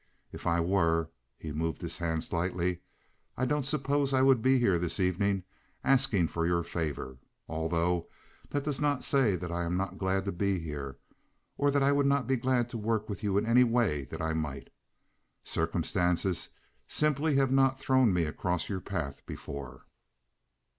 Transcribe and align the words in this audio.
If 0.31 0.47
I 0.47 0.59
were"—he 0.59 1.51
moved 1.51 1.79
his 1.83 1.99
hand 1.99 2.23
slightly—"I 2.23 3.45
don't 3.45 3.67
suppose 3.67 4.15
I 4.15 4.23
would 4.23 4.41
be 4.41 4.57
here 4.57 4.79
this 4.79 4.99
evening 4.99 5.43
asking 5.83 6.29
for 6.29 6.43
your 6.47 6.63
favor, 6.63 7.19
although 7.47 8.09
that 8.49 8.63
does 8.63 8.81
not 8.81 9.03
say 9.03 9.35
that 9.35 9.51
I 9.51 9.63
am 9.63 9.77
not 9.77 9.99
glad 9.99 10.25
to 10.25 10.31
be 10.31 10.57
here, 10.57 10.97
or 11.55 11.69
that 11.69 11.83
I 11.83 11.91
would 11.91 12.07
not 12.07 12.25
be 12.25 12.35
glad 12.35 12.67
to 12.71 12.79
work 12.79 13.09
with 13.09 13.21
you 13.21 13.37
in 13.37 13.45
any 13.45 13.63
way 13.63 14.05
that 14.05 14.23
I 14.23 14.33
might. 14.33 14.71
Circumstances 15.43 16.49
simply 16.87 17.35
have 17.35 17.51
not 17.51 17.79
thrown 17.79 18.11
me 18.11 18.23
across 18.23 18.69
your 18.69 18.81
path 18.81 19.21
before." 19.27 19.85